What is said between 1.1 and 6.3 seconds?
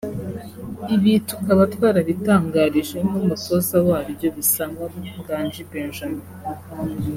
tukaba twarabitangarije n’umutoza waryo Bisangwa Nganji Benjamin